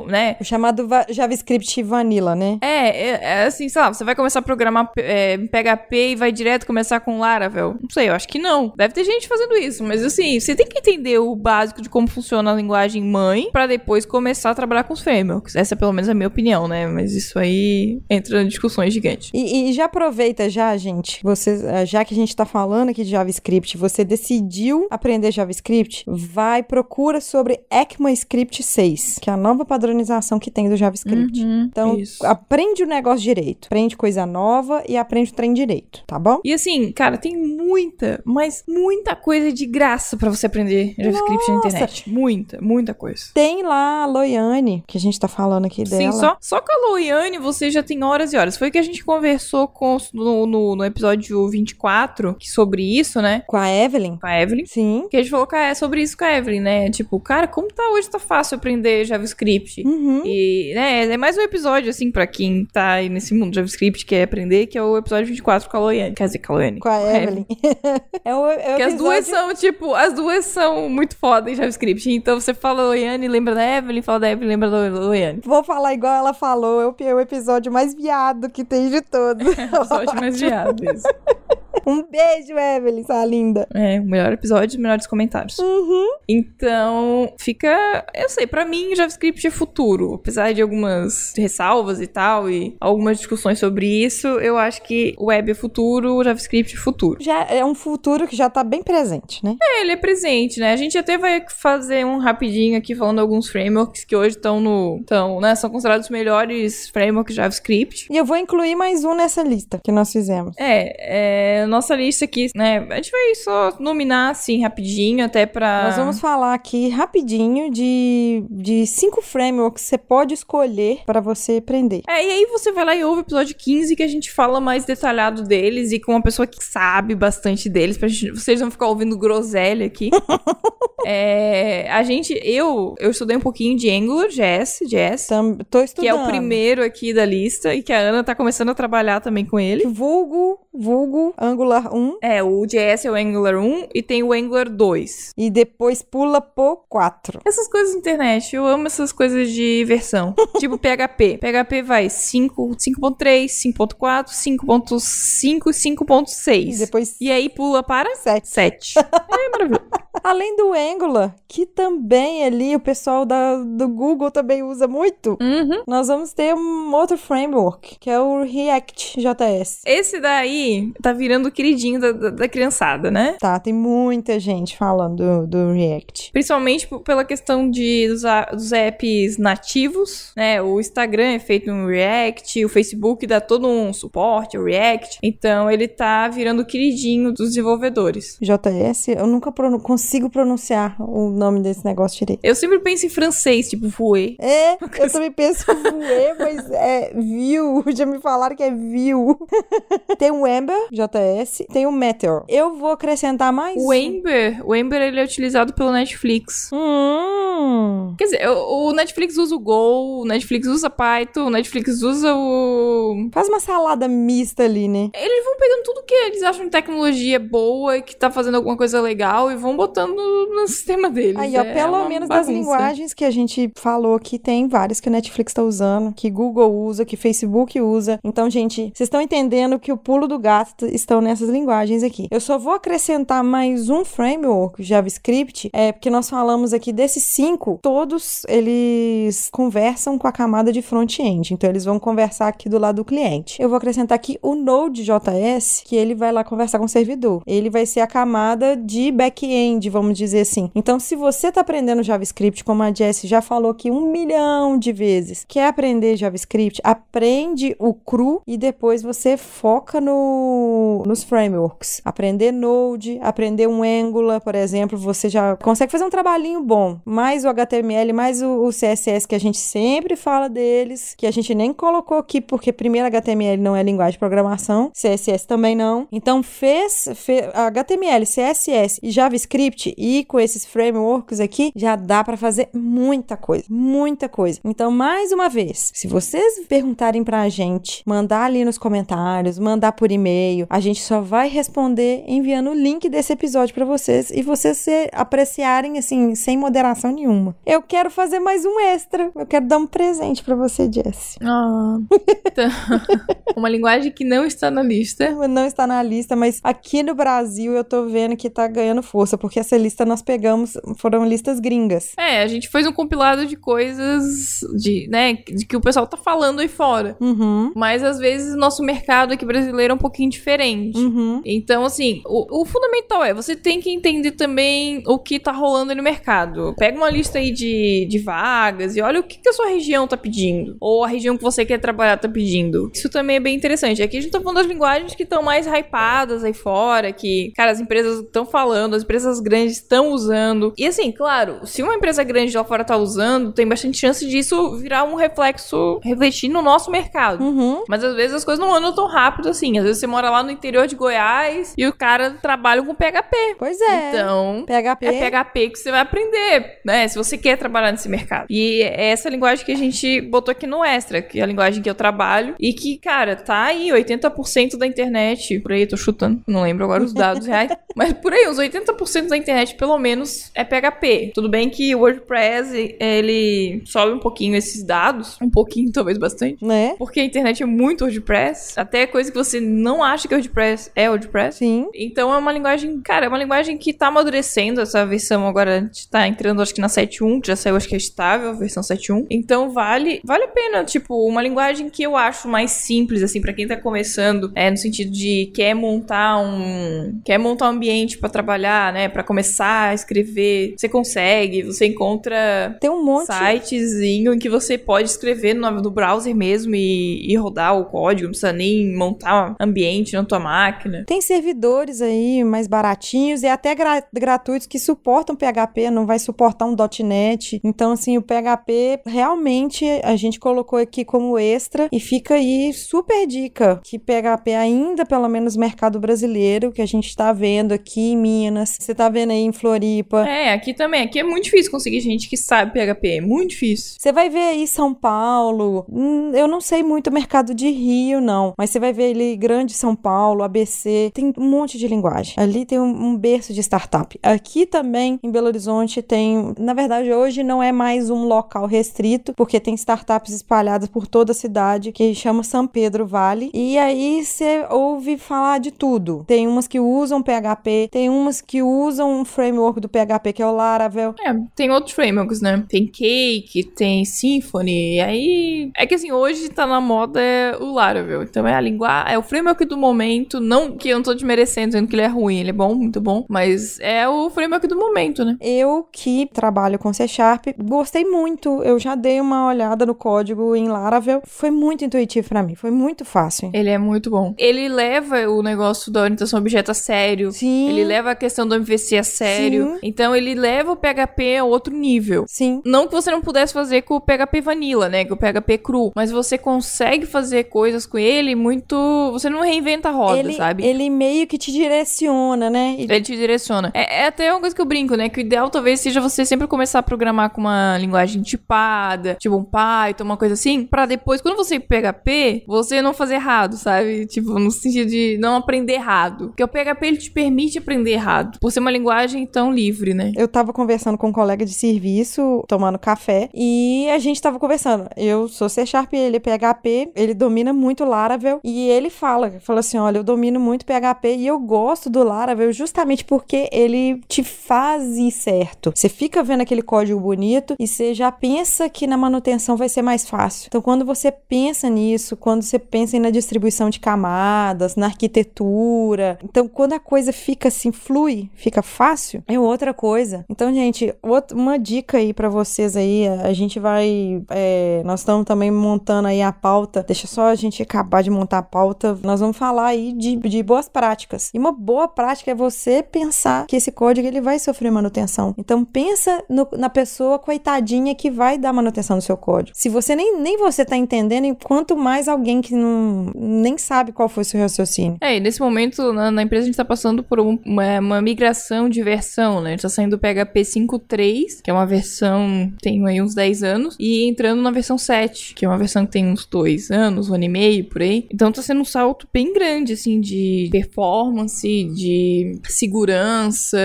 [0.07, 0.37] né?
[0.41, 2.59] O chamado va- JavaScript Vanilla, né?
[2.61, 6.33] É, é, é assim, sei lá, você vai começar a programar é, PHP e vai
[6.33, 7.77] direto começar com Laravel?
[7.81, 8.73] Não sei, eu acho que não.
[8.77, 12.09] Deve ter gente fazendo isso, mas assim, você tem que entender o básico de como
[12.09, 15.57] funciona a linguagem mãe pra depois começar a trabalhar com os frameworks.
[15.57, 16.87] Essa é pelo menos a minha opinião, né?
[16.87, 19.31] Mas isso aí entra em discussões gigantes.
[19.33, 23.05] E, e já aproveita já, gente, você, eh, já que a gente tá falando aqui
[23.05, 29.65] de JavaScript, você decidiu aprender JavaScript, vai, procura sobre ECMAScript 6, que é a nova
[29.65, 31.41] padronização que tem do JavaScript.
[31.41, 32.25] Então, isso.
[32.27, 36.41] aprende o negócio direito, aprende coisa nova e aprende o trem direito, tá bom?
[36.45, 41.55] E assim, cara, tem muita, mas muita coisa de graça pra você aprender JavaScript na
[41.55, 41.69] Nossa.
[41.69, 42.11] internet.
[42.11, 43.25] Muita, muita coisa.
[43.35, 46.13] Tem lá a Loiane, que a gente tá falando aqui dela.
[46.13, 48.57] Sim, só, só com a Loiane você já tem horas e horas.
[48.57, 53.43] Foi que a gente conversou com, no, no, no episódio 24 que sobre isso, né?
[53.47, 54.17] Com a Evelyn.
[54.19, 54.67] Com a Evelyn.
[54.67, 55.07] Sim.
[55.11, 56.91] Que a gente falou a- sobre isso com a Evelyn, né?
[56.91, 59.83] Tipo, cara, como tá hoje tá fácil aprender JavaScript?
[59.87, 60.23] Uhum.
[60.25, 64.05] E, né, é mais um episódio, assim, pra quem tá aí nesse mundo de JavaScript
[64.05, 66.15] quer aprender, que é o episódio 24 com a Loiane.
[66.15, 66.81] Quer dizer, com a Loiane.
[66.81, 67.47] Com a Evelyn.
[68.25, 71.51] é o, é o Que as duas episódio- são, tipo, as duas são muito foda
[71.51, 72.11] em JavaScript.
[72.11, 75.41] Então você fala Loiane, lembra da Evelyn, fala da Evelyn, lembra da Loiane.
[75.45, 79.01] Vou falar igual ela falou, é o, é o episódio mais viado que tem de
[79.03, 79.47] todos.
[79.59, 81.07] Episódio mais viado, isso.
[81.97, 83.67] um beijo, Evelyn, sua linda.
[83.73, 85.59] É, o melhor episódio, os melhores comentários.
[85.59, 86.09] Uhum.
[86.29, 88.05] Então, fica.
[88.15, 90.15] Eu sei, pra mim, JavaScript é futuro.
[90.15, 95.27] Apesar de algumas ressalvas e tal, e algumas discussões sobre isso, eu acho que o
[95.27, 97.23] web é futuro, o JavaScript é futuro.
[97.23, 99.57] Já é um futuro que já tá bem presente, né?
[99.63, 100.73] É, ele é presente, né?
[100.73, 105.03] A gente até vai fazer um rapidinho aqui falando alguns frameworks que hoje estão no.
[105.07, 105.55] Tão, né?
[105.55, 108.09] São considerados os melhores frameworks JavaScript.
[108.11, 110.55] E eu vou incluir mais um nessa lista que nós fizemos.
[110.59, 112.87] É, é, nossa lista aqui, né?
[112.91, 115.85] A gente vai só nominar assim rapidinho, até pra.
[115.85, 121.59] Nós vamos falar aqui rapidinho de, de cinco frameworks que você pode escolher para você
[121.59, 122.03] aprender.
[122.09, 124.61] É, e aí você vai lá e ouve o episódio 15 que a gente fala
[124.61, 128.71] mais detalhado deles e com uma pessoa que sabe bastante deles, pra gente, vocês vão
[128.71, 130.11] ficar ouvindo groselha aqui.
[131.07, 136.05] é, a gente, eu, eu estudei um pouquinho de Angular, JS, JS, Tam, tô estudando.
[136.05, 139.21] que é o primeiro aqui da lista e que a Ana tá começando a trabalhar
[139.21, 139.87] também com ele.
[139.87, 142.19] Vulgo, vulgo, Angular 1.
[142.23, 145.33] É, o JS é o Angular 1 e tem o Angular 2.
[145.37, 147.41] E depois pula pro 4.
[147.45, 150.35] Essas coisas da internet, eu amo essas coisas de versão.
[150.59, 151.39] tipo PHP.
[151.39, 156.79] PHP vai 5, 5.3, 5.4, 5.5 e E 5.6.
[156.79, 158.49] depois E aí pula para 7.
[158.49, 158.95] 7.
[158.99, 159.85] É maravilhoso.
[160.25, 165.83] Além do Angular, que também ali o pessoal da, do Google também usa muito, Uhum.
[165.87, 169.83] nós vamos ter um outro framework, que é o React JS.
[169.87, 173.37] Esse daí tá virando queridinho da, da, da criançada, né?
[173.41, 176.31] Tá, tem muita gente falando do, do React.
[176.33, 180.61] Principalmente pela questão de, dos, dos apps nativos, né?
[180.61, 185.19] O Instagram é feito no React, o Facebook dá todo um suporte ao React.
[185.23, 188.37] Então ele tá virando o queridinho dos desenvolvedores.
[188.41, 192.41] JS, eu nunca consigo pronunciar o nome desse negócio direito.
[192.43, 194.37] Eu sempre penso em francês, tipo voe.
[194.39, 197.85] É, eu também penso em Vue, mas é Vue.
[197.95, 199.37] Já me falaram que é Vue.
[200.19, 201.36] tem o Ember, JS,
[201.73, 202.45] tem o Meteor.
[202.49, 203.93] Eu vou acrescentar mais O.
[203.93, 206.71] Ember, o Ember ele é utilizado pelo Netflix.
[206.73, 208.15] Hum.
[208.19, 213.29] Quer dizer, o Netflix usa o Go, o Netflix usa Python, o Netflix usa o.
[213.33, 215.11] Faz uma salada mista ali, né?
[215.15, 218.77] Eles vão pegando tudo que eles acham de tecnologia boa e que tá fazendo alguma
[218.77, 221.37] coisa legal e vão botando no sistema deles.
[221.37, 222.53] Aí, ó, É pelo uma menos das bagunça.
[222.53, 226.73] linguagens que a gente falou que tem várias que o Netflix tá usando, que Google
[226.73, 228.19] usa, que Facebook usa.
[228.23, 232.29] Então, gente, vocês estão entendendo que o pulo do gato estão nessas linguagens aqui.
[232.31, 237.79] Eu só vou acrescentar mais um framework JavaScript, é porque nós falamos aqui desses cinco,
[237.83, 241.53] todos eles conversam com a camada de front-end.
[241.53, 243.61] Então, eles vão conversar aqui do lado do cliente.
[243.61, 247.43] Eu vou acrescentar aqui o Node.js, que ele vai lá conversar com o servidor.
[247.47, 250.71] Ele vai ser a camada de back-end, vamos dizer assim.
[250.75, 254.93] Então, se você está aprendendo JavaScript, como a Jess já falou aqui um milhão de
[254.93, 262.03] vezes, quer aprender JavaScript, aprende o cru e depois você foca no, nos frameworks.
[262.05, 267.01] Aprender Node, aprender um Angular, por exemplo, você já consegue fazer um trabalhinho bom.
[267.05, 271.31] Mais o HTML, mais o, o CSS que a gente sempre fala deles, que a
[271.31, 276.07] gente nem colocou aqui porque primeiro HTML não é linguagem de programação, CSS também não.
[276.13, 282.37] Então fez, fez HTML, CSS e JavaScript e com esses frameworks aqui já dá para
[282.37, 284.61] fazer muita coisa, muita coisa.
[284.65, 290.11] Então mais uma vez, se vocês perguntarem pra gente, mandar ali nos comentários, mandar por
[290.11, 294.77] e-mail, a gente só vai responder enviando o link desse episódio para vocês e vocês
[294.79, 297.55] se apreciarem assim sem moderação nenhuma.
[297.65, 299.31] Eu quero fazer mais um extra.
[299.35, 301.37] Eu quero dar um presente para você, Jess.
[301.41, 301.99] Ah,
[302.45, 302.69] então,
[303.57, 305.31] uma linguagem que não está na lista.
[305.47, 309.39] Não está na lista, mas aqui no Brasil eu tô vendo que tá ganhando força,
[309.39, 312.15] porque essa lista nós pegamos, foram listas gringas.
[312.19, 316.17] É, a gente fez um compilado de coisas de, né, de que o pessoal tá
[316.17, 317.17] falando aí fora.
[317.21, 317.73] Uhum.
[317.77, 320.96] Mas às vezes o nosso mercado aqui brasileiro é um pouquinho diferente.
[320.99, 321.41] Uhum.
[321.45, 325.95] Então, assim, o, o fundamental é você tem que entender também o que tá rolando
[325.95, 326.75] no mercado.
[326.79, 330.07] Pega uma lista aí de, de vagas e olha o que, que a sua região
[330.07, 330.77] tá pedindo.
[330.81, 332.91] Ou a região que você quer trabalhar tá pedindo.
[332.95, 334.03] Isso também é bem interessante.
[334.03, 337.71] Aqui a gente tá falando das linguagens que estão mais hypadas aí fora, que, cara,
[337.71, 340.73] as empresas estão falando, as empresas grandes estão usando.
[340.77, 344.77] E assim, claro, se uma empresa grande lá fora tá usando, tem bastante chance disso
[344.77, 347.43] virar um reflexo, refletir no nosso mercado.
[347.43, 347.85] Uhum.
[347.89, 349.79] Mas às vezes as coisas não andam tão rápido assim.
[349.79, 353.57] Às vezes você mora lá no interior de Goiás e o cara trabalha com PHP.
[353.59, 354.11] Pois é.
[354.11, 355.07] Então, PHP.
[355.07, 357.09] é PHP que você vai aprender, né?
[357.09, 358.47] Se você quer trabalhar nesse mercado.
[358.51, 361.83] E é essa linguagem que a gente botou aqui no Extra, que é a linguagem
[361.83, 362.55] que eu trabalho.
[362.59, 365.59] E que, cara, tá aí, 80% da internet.
[365.61, 366.43] Por aí, tô chutando.
[366.47, 367.71] Não lembro agora os dados reais.
[367.95, 371.33] Mas por aí, uns 80% da internet, pelo menos, é PHP.
[371.35, 375.39] Tudo bem que o WordPress, ele sobe um pouquinho esses dados.
[375.41, 376.65] Um pouquinho, talvez bastante.
[376.65, 376.95] Né?
[376.99, 378.79] Porque a internet é muito WordPress.
[378.79, 381.59] Até coisa que você não acha que é WordPress é WordPress.
[381.59, 381.89] Sim.
[381.95, 384.81] Então é uma linguagem, cara, é uma linguagem que tá amadurecendo.
[384.81, 387.89] Essa versão agora a gente tá entrando, acho que na 7.1, que já saiu, acho
[387.89, 389.27] que é estável, a versão 7.1.
[389.31, 393.53] Então vale, vale a pena, tipo, uma linguagem que eu acho mais simples, assim, pra
[393.53, 397.21] quem tá começando, é no sentido de quer montar um.
[397.25, 399.09] quer montar um ambiente pra trabalhar, né?
[399.09, 400.75] Pra começar a escrever.
[400.77, 403.33] Você consegue, você encontra Tem um monte.
[403.33, 408.25] sitezinho em que você pode escrever no, no browser mesmo e, e rodar o código,
[408.25, 410.66] não precisa nem montar ambiente na tua máquina.
[411.07, 416.67] Tem servidores aí mais baratinhos e até gra- gratuitos que suportam PHP, não vai suportar
[416.67, 417.61] um .NET.
[417.65, 423.27] Então, assim, o PHP realmente a gente colocou aqui como extra e fica aí super
[423.27, 428.17] dica que PHP ainda, pelo menos mercado brasileiro, que a gente tá vendo aqui em
[428.17, 430.27] Minas, você tá vendo aí em Floripa.
[430.27, 431.03] É, aqui também.
[431.03, 433.17] Aqui é muito difícil conseguir gente que sabe PHP.
[433.17, 433.97] É muito difícil.
[433.99, 438.21] Você vai ver aí São Paulo, hum, eu não sei muito o mercado de Rio,
[438.21, 442.35] não, mas você vai ver ali Grande São Paulo, ABC, tem um monte de linguagem.
[442.37, 444.19] Ali tem um, berço de startup.
[444.23, 446.55] Aqui também, em Belo Horizonte, tem.
[446.59, 451.33] Na verdade, hoje não é mais um local restrito, porque tem startups espalhadas por toda
[451.33, 453.51] a cidade, que chama São Pedro Vale.
[453.53, 456.25] E aí você ouve falar de tudo.
[456.27, 460.47] Tem umas que usam PHP, tem umas que usam um framework do PHP, que é
[460.47, 461.15] o Laravel.
[461.21, 462.65] É, tem outros frameworks, né?
[462.69, 464.97] Tem Cake, tem Symfony.
[464.97, 465.71] E aí.
[465.77, 468.23] É que assim, hoje tá na moda é o Laravel.
[468.23, 469.15] Então é a linguagem.
[469.15, 470.36] É o framework do momento.
[470.41, 472.39] Não que eu não tô desmerecendo, dizendo que ele é ruim.
[472.39, 473.25] Ele é bom, muito bom.
[473.29, 475.37] Mas é o framework do momento, né?
[475.41, 478.63] Eu que trabalho com C Sharp, gostei muito.
[478.63, 481.23] Eu já dei uma olhada no código em Laravel.
[481.25, 483.51] Foi muito intuitivo pra mim, foi muito fácil.
[483.53, 484.35] Ele é muito bom.
[484.39, 487.33] Ele leva o negócio da orientação a objeto a sério.
[487.33, 487.71] Sim.
[487.71, 489.75] Ele leva a questão do MVC a sério.
[489.75, 489.79] Sim.
[489.83, 492.25] Então ele leva o PHP a outro nível.
[492.27, 492.61] Sim.
[492.65, 495.05] Não que você não pudesse fazer com o PHP Vanilla, né?
[495.05, 495.93] Com o PHP cru.
[495.95, 499.11] Mas você consegue fazer coisas com ele muito.
[499.13, 500.65] Você não reinventa a roda, ele, sabe?
[500.65, 502.75] ele meio que te direciona, né?
[502.79, 503.71] Ele- Ele te direciona.
[503.75, 505.09] É, é até uma coisa que eu brinco, né?
[505.09, 509.37] Que o ideal talvez seja você sempre começar a programar com uma linguagem tipada, tipo
[509.37, 514.07] um Python, uma coisa assim, pra depois, quando você PHP, você não fazer errado, sabe?
[514.07, 516.29] Tipo, no sentido de não aprender errado.
[516.29, 520.13] Porque o PHP ele te permite aprender errado, por ser uma linguagem tão livre, né?
[520.17, 524.89] Eu tava conversando com um colega de serviço, tomando café, e a gente tava conversando.
[524.97, 529.61] Eu sou C Sharp, ele é PHP, ele domina muito Laravel, e ele fala, fala
[529.61, 534.23] assim, olha, eu domino muito PHP e eu gosto do Laravel justamente porque ele te
[534.25, 535.73] faz ir certo.
[535.75, 539.83] Você fica vendo aquele código bonito e você já pensa que na manutenção vai ser
[539.83, 540.47] mais fácil.
[540.49, 546.49] Então, quando você pensa nisso, quando você pensa na distribuição de camadas, na arquitetura, então
[546.49, 550.25] quando a coisa fica assim, flui, fica fácil, é outra coisa.
[550.29, 555.25] Então, gente, outra- uma dica aí pra vocês aí, a gente vai, é, nós estamos
[555.25, 559.21] também montando aí a pauta, deixa só a gente acabar de montar a pauta, nós
[559.21, 561.31] vamos falar aí de, de boas práticas.
[561.35, 565.35] E uma boa prática é você pensar que esse código ele vai sofrer manutenção.
[565.39, 569.57] Então, pensa no- na pessoa coitadinha que vai dar manutenção no seu código.
[569.57, 574.09] Se você nem, nem você tá entendendo, quanto mais alguém que não nem sabe qual
[574.09, 574.99] foi o seu raciocínio.
[575.01, 578.03] É, e nesse momento na, na empresa a gente tá passando por um- uma, uma
[578.03, 579.49] migração de versão, né?
[579.49, 583.43] A gente tá saindo do PHP 5.3, que é uma versão tem aí uns 10
[583.43, 587.09] anos, e entrando na versão 7, que é uma versão que tem uns 2 anos,
[587.11, 588.07] um ano e meio, por aí.
[588.13, 593.59] Então tá sendo um salto bem grande, assim, de performance, de segurança,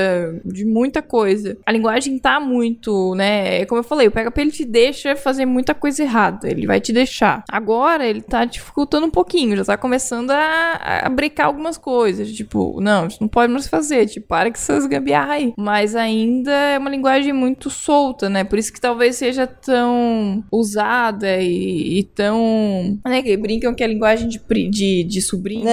[0.45, 1.57] de muita coisa.
[1.65, 3.65] A linguagem tá muito, né?
[3.65, 6.49] Como eu falei, o PHP ele te deixa fazer muita coisa errada.
[6.49, 7.43] Ele vai te deixar.
[7.49, 12.31] Agora ele tá dificultando um pouquinho, já tá começando a, a brecar algumas coisas.
[12.31, 14.05] Tipo, não, isso não pode mais fazer.
[14.07, 15.53] Tipo, para com essas gambiarra aí.
[15.57, 18.43] Mas ainda é uma linguagem muito solta, né?
[18.43, 22.99] Por isso que talvez seja tão usada e, e tão.
[23.05, 23.21] Né?
[23.21, 24.39] Que brincam que é a linguagem de,
[24.69, 25.63] de, de sobrinho.
[25.63, 25.69] Por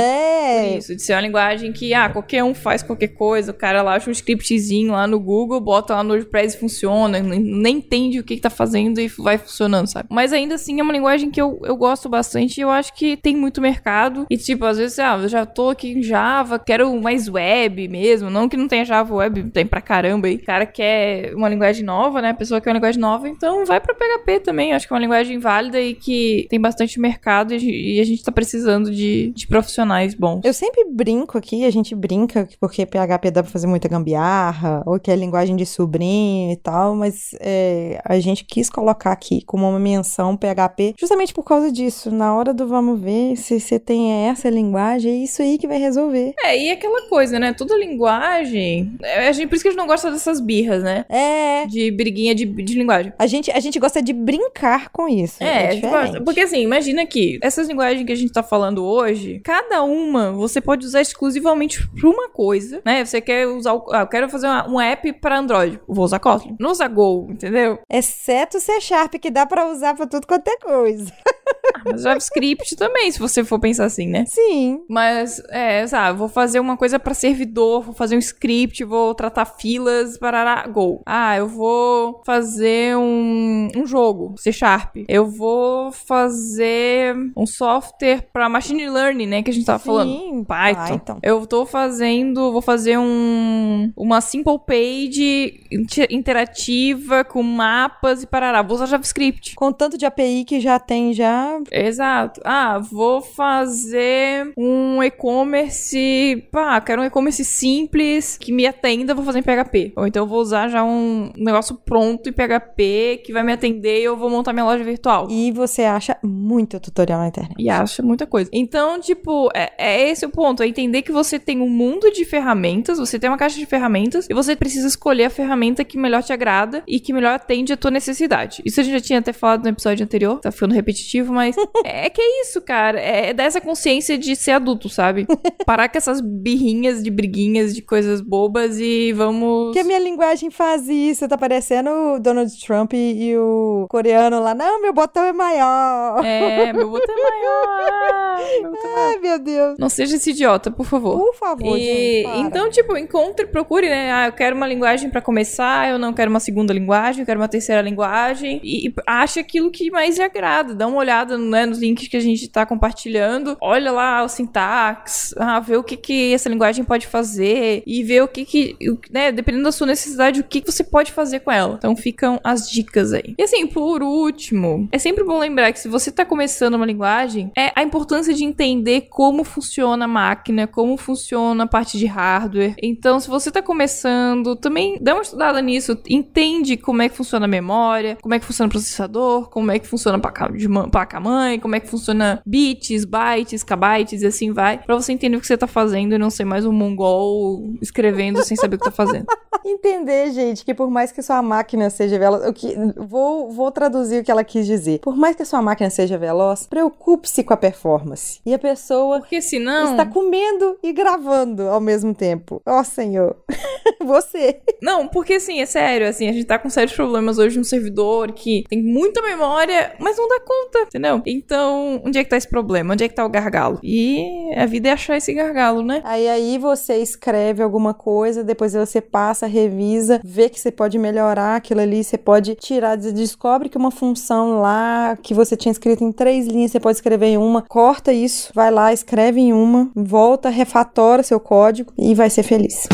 [0.49, 3.83] É, isso, de ser uma linguagem que, ah, qualquer um faz qualquer coisa, o cara
[3.83, 8.19] lá acha um scriptzinho lá no Google, bota lá no WordPress e funciona, nem, entende
[8.19, 10.09] o que, que tá fazendo e vai funcionando, sabe?
[10.11, 13.17] Mas ainda assim é uma linguagem que eu, eu gosto bastante e eu acho que
[13.17, 14.27] tem muito mercado.
[14.31, 18.31] E tipo, às vezes, ah, eu já tô aqui em Java, quero mais web mesmo,
[18.31, 20.37] não que não tenha Java web, tem pra caramba aí.
[20.37, 22.31] O cara quer uma linguagem nova, né?
[22.31, 24.73] A pessoa quer uma linguagem nova, então vai pra PHP também.
[24.73, 28.23] Acho que é uma linguagem válida e que tem bastante mercado e e a gente
[28.23, 30.38] tá precisando de, de profissionais bons.
[30.45, 34.99] Eu sempre brinco aqui, a gente brinca porque PHP dá pra fazer muita gambiarra, ou
[34.99, 39.69] que é linguagem de sobrinho e tal, mas é, a gente quis colocar aqui como
[39.69, 42.11] uma menção PHP justamente por causa disso.
[42.11, 45.79] Na hora do vamos ver se você tem essa linguagem, é isso aí que vai
[45.79, 46.35] resolver.
[46.43, 47.53] É, e aquela coisa, né?
[47.53, 48.97] Toda linguagem.
[49.03, 51.05] é, a gente, por isso que a gente não gosta dessas birras, né?
[51.09, 51.67] É.
[51.67, 53.13] De briguinha de, de linguagem.
[53.19, 55.43] A gente, a gente gosta de brincar com isso.
[55.43, 55.75] É,
[56.17, 60.28] É, porque assim, imagina que essas linguagens que a gente tá falando hoje, cada uma
[60.37, 63.05] você pode usar exclusivamente pra uma coisa, né?
[63.05, 66.19] Você quer usar, o, ah, eu quero fazer uma- um app pra Android, vou usar
[66.19, 66.57] Kotlin.
[66.59, 67.79] Não usar Go, entendeu?
[67.91, 71.13] Exceto C Sharp, que dá pra usar pra tudo quanto é coisa.
[71.75, 74.25] Ah, Mas JavaScript também, se você for pensar assim, né?
[74.29, 74.81] Sim.
[74.89, 79.45] Mas, é, sabe, vou fazer uma coisa pra servidor, vou fazer um script, vou tratar
[79.45, 81.03] filas, parará, go.
[81.07, 84.97] Ah, eu vou fazer um, um jogo, C Sharp.
[85.09, 90.08] Eu vou fazer um software pra machine learning, né, que a gente tava falando.
[90.09, 90.99] Sim, Python.
[90.99, 91.19] Python.
[91.23, 98.63] Eu tô fazendo, vou fazer um uma simple page inter- interativa com mapas e parará.
[98.63, 99.55] Vou usar JavaScript.
[99.55, 101.59] Com tanto de API que já tem já.
[101.71, 102.41] Exato.
[102.45, 106.45] Ah, vou fazer um e-commerce.
[106.51, 109.93] Pá, quero um e-commerce simples que me atenda, vou fazer em PHP.
[109.97, 114.01] Ou então eu vou usar já um negócio pronto em PHP que vai me atender
[114.01, 115.27] e eu vou montar minha loja virtual.
[115.31, 117.55] E você acha muito tutorial na internet.
[117.59, 118.51] E acha muita coisa.
[118.53, 120.63] Então, tipo, é, é esse o ponto.
[120.63, 124.27] É entender que você tem um mundo de ferramentas, você tem uma caixa de ferramentas,
[124.29, 127.77] e você precisa escolher a ferramenta que melhor te agrada e que melhor atende a
[127.77, 128.63] tua necessidade.
[128.65, 132.11] Isso a gente já tinha até falado no episódio anterior, tá ficando repetitivo, mas é
[132.11, 133.01] que é isso, cara.
[133.01, 135.27] É dessa consciência de ser adulto, sabe?
[135.65, 139.73] Parar com essas birrinhas de briguinhas de coisas bobas e vamos.
[139.73, 144.41] Que a minha linguagem faz isso, tá parecendo o Donald Trump e, e o coreano
[144.41, 144.55] lá.
[144.55, 146.25] Não, meu botão é maior.
[146.25, 148.39] É, meu botão é maior.
[148.61, 149.11] meu botão é maior.
[149.11, 149.77] Ai, meu Deus.
[149.89, 151.19] Não seja esse idiota, por favor.
[151.19, 152.23] Por favor, E, gente.
[152.25, 152.39] para.
[152.41, 154.13] então, tipo, encontre, procure, né?
[154.13, 157.41] Ah, eu quero uma linguagem pra começar, eu não quero uma segunda linguagem, eu quero
[157.41, 158.61] uma terceira linguagem.
[158.63, 160.75] E, e ache aquilo que mais lhe agrada.
[160.75, 163.57] Dá uma olhada né, nos links que a gente tá compartilhando.
[163.63, 168.21] Olha lá o sintaxe, ah, vê o que, que essa linguagem pode fazer e vê
[168.21, 168.77] o que que,
[169.11, 171.77] né, dependendo da sua necessidade, o que, que você pode fazer com ela.
[171.79, 173.35] Então ficam as dicas aí.
[173.39, 177.51] E assim, por último, é sempre bom lembrar que se você tá começando uma linguagem,
[177.57, 182.75] é a importância de entender como funciona a máquina, como funciona a parte de hardware.
[182.83, 187.45] Então, se você tá começando, também dá uma estudada nisso, entende como é que funciona
[187.45, 191.75] a memória, como é que funciona o processador, como é que funciona a placa-mãe, como
[191.75, 195.57] é que funciona bits, bytes, kbytes e assim vai, pra você entender o que você
[195.57, 199.27] tá fazendo e não ser mais um mongol escrevendo sem saber o que tá fazendo.
[199.65, 202.47] Entender, gente, que por mais que sua máquina seja veloz.
[202.47, 205.01] O que, vou, vou traduzir o que ela quis dizer.
[205.01, 208.41] Por mais que a sua máquina seja veloz, preocupe-se com a performance.
[208.47, 209.68] E a pessoa Porque senão.
[209.91, 212.61] Está comendo e gravando ao mesmo tempo.
[212.67, 213.37] Ó, senhor.
[214.05, 214.61] Você.
[214.83, 218.33] Não, porque assim, é sério, assim, a gente tá com sérios problemas hoje no servidor
[218.33, 221.21] que tem muita memória, mas não dá conta, entendeu?
[221.27, 222.93] Então, onde é que tá esse problema?
[222.93, 223.79] Onde é que tá o gargalo?
[223.83, 226.01] E a vida é achar esse gargalo, né?
[226.05, 231.57] Aí aí você escreve alguma coisa, depois você passa, revisa, vê que você pode melhorar
[231.57, 236.13] aquilo ali, você pode tirar, descobre que uma função lá que você tinha escrito em
[236.13, 240.49] três linhas, você pode escrever em uma, corta isso, vai lá, escreve em uma, volta,
[240.49, 242.87] refatora seu código e vai ser feliz.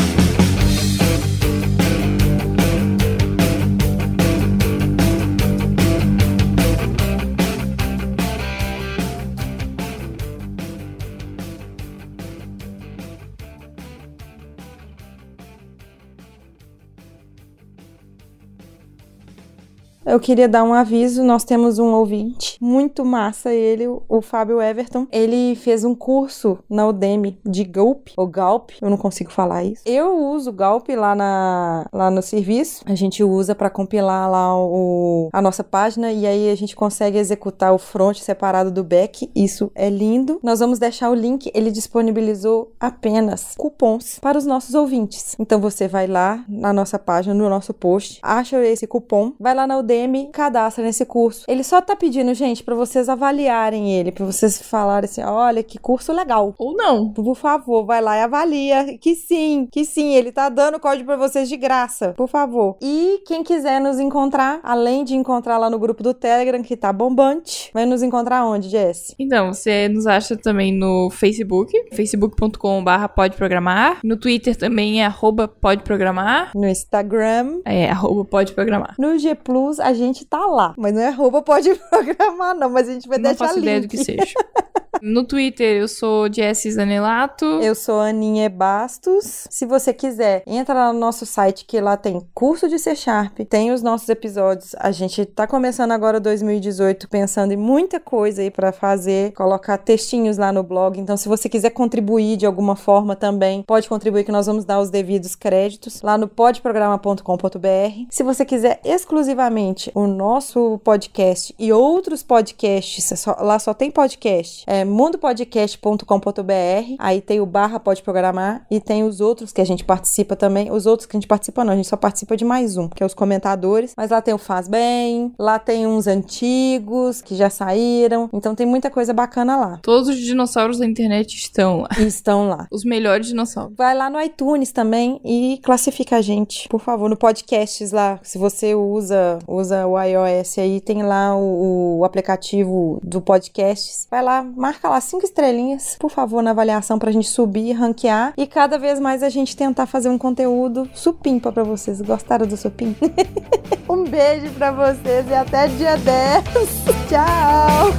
[20.05, 21.23] Eu queria dar um aviso.
[21.23, 25.07] Nós temos um ouvinte muito massa, ele, o Fábio Everton.
[25.11, 29.81] Ele fez um curso na Udemy de Gulp, ou Galp, eu não consigo falar isso.
[29.85, 32.83] Eu uso Galp lá, na, lá no serviço.
[32.85, 37.17] A gente usa para compilar lá o, a nossa página e aí a gente consegue
[37.17, 39.29] executar o front separado do back.
[39.35, 40.39] Isso é lindo.
[40.43, 45.35] Nós vamos deixar o link, ele disponibilizou apenas cupons para os nossos ouvintes.
[45.39, 49.65] Então você vai lá na nossa página, no nosso post, acha esse cupom, vai lá
[49.65, 49.94] na Udemy,
[50.31, 51.45] cadastra nesse curso.
[51.47, 55.77] Ele só tá pedindo, gente, para vocês avaliarem ele, para vocês falarem assim: olha que
[55.77, 56.53] curso legal.
[56.57, 57.09] Ou não.
[57.13, 58.97] Por favor, vai lá e avalia.
[58.97, 62.13] Que sim, que sim, ele tá dando código para vocês de graça.
[62.15, 62.77] Por favor.
[62.81, 66.91] E quem quiser nos encontrar, além de encontrar lá no grupo do Telegram, que tá
[66.91, 69.15] bombante, vai nos encontrar onde, Jess?
[69.19, 73.99] Então, você nos acha também no Facebook, facebook.com.br podprogramar.
[74.03, 76.51] No Twitter também é arroba podprogramar.
[76.55, 77.61] No Instagram.
[77.65, 78.95] É, arroba podprogramar.
[78.97, 80.73] No G Plus a gente tá lá.
[80.77, 82.69] Mas não é arroba pode programar, não.
[82.69, 83.63] Mas a gente vai Não deixar faço link.
[83.65, 84.33] ideia do que seja.
[85.01, 87.45] No Twitter eu sou Jessie Zanelato.
[87.61, 89.45] Eu sou a Aninha Bastos.
[89.51, 93.37] Se você quiser, entra lá no nosso site que lá tem curso de C Sharp,
[93.41, 94.73] tem os nossos episódios.
[94.79, 100.37] A gente tá começando agora 2018 pensando em muita coisa aí pra fazer, colocar textinhos
[100.37, 100.97] lá no blog.
[100.99, 104.79] Então, se você quiser contribuir de alguma forma também, pode contribuir que nós vamos dar
[104.79, 108.05] os devidos créditos lá no podprograma.com.br.
[108.09, 114.63] Se você quiser exclusivamente o nosso podcast e outros podcasts, lá só tem podcast.
[114.67, 116.95] É mundopodcast.com.br.
[116.99, 120.71] Aí tem o barra pode programar e tem os outros que a gente participa também.
[120.71, 123.03] Os outros que a gente participa não, a gente só participa de mais um, que
[123.03, 123.93] é os comentadores.
[123.95, 128.29] Mas lá tem o Faz Bem, lá tem uns antigos que já saíram.
[128.33, 129.79] Então tem muita coisa bacana lá.
[129.81, 131.89] Todos os dinossauros da internet estão lá.
[132.05, 132.67] Estão lá.
[132.71, 133.75] Os melhores dinossauros.
[133.75, 138.19] Vai lá no iTunes também e classifica a gente, por favor, no podcasts lá.
[138.23, 139.39] Se você usa usa
[139.71, 144.07] o iOS aí, tem lá o, o aplicativo do podcasts.
[144.09, 148.45] Vai lá, marca lá cinco estrelinhas, por favor, na avaliação pra gente subir, ranquear e
[148.47, 152.01] cada vez mais a gente tentar fazer um conteúdo supimpa pra vocês.
[152.01, 152.95] Gostaram do supim?
[153.89, 156.43] um beijo pra vocês e até dia 10.
[157.09, 157.91] Tchau!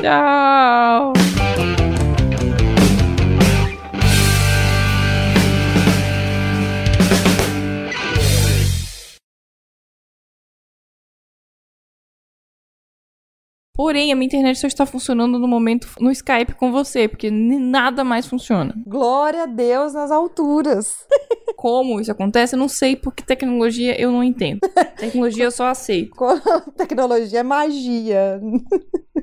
[0.00, 1.91] Tchau!
[13.74, 18.04] Porém, a minha internet só está funcionando no momento no Skype com você, porque nada
[18.04, 18.74] mais funciona.
[18.86, 20.94] Glória a Deus nas alturas.
[21.56, 24.60] Como isso acontece, eu não sei, porque tecnologia eu não entendo.
[24.98, 26.12] Tecnologia eu só aceito.
[26.76, 28.40] Tecnologia é magia.